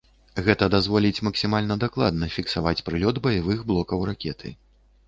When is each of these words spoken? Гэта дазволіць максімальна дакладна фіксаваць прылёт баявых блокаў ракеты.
Гэта 0.45 0.69
дазволіць 0.75 1.23
максімальна 1.27 1.77
дакладна 1.85 2.31
фіксаваць 2.37 2.77
прылёт 2.89 3.21
баявых 3.29 3.65
блокаў 3.71 3.99
ракеты. 4.13 4.61